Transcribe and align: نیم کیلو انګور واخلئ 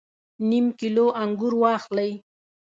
نیم 0.49 0.65
کیلو 0.79 1.05
انګور 1.21 1.53
واخلئ 1.61 2.11